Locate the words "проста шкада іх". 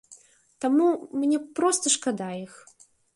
1.59-2.53